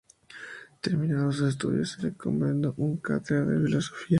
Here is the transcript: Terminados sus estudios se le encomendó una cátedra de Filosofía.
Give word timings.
Terminados 0.81 1.35
sus 1.37 1.49
estudios 1.49 1.91
se 1.91 2.01
le 2.01 2.07
encomendó 2.07 2.73
una 2.77 2.99
cátedra 2.99 3.45
de 3.45 3.67
Filosofía. 3.67 4.07